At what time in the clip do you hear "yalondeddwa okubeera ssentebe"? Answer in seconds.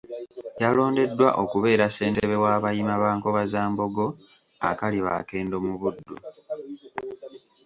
0.61-2.35